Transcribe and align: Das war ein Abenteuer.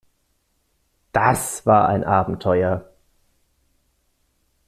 Das 1.11 1.63
war 1.67 1.87
ein 1.87 2.03
Abenteuer. 2.03 2.89